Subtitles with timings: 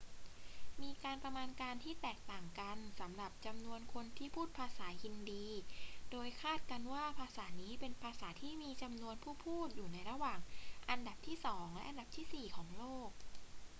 [0.81, 5.47] มีการประมาณการที่แตกต่างกันสำหรับจำนวนคนที่พูดภาษาฮินดี
[6.11, 10.39] โดยคาดกันว่าภาษานี้เป็นภาษาที่มีจำนวนผู้พูดอยู่ในระหว่าง
[10.89, 13.09] อันดับที่สองและอันดับที่สี่ของโลก